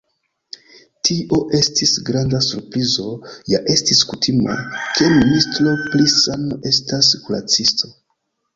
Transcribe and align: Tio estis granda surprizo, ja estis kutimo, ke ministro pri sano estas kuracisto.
Tio 1.07 1.37
estis 1.57 1.91
granda 2.07 2.39
surprizo, 2.45 3.05
ja 3.53 3.61
estis 3.75 4.01
kutimo, 4.13 4.57
ke 4.97 5.13
ministro 5.19 5.77
pri 5.85 6.09
sano 6.17 6.61
estas 6.75 7.15
kuracisto. 7.29 7.95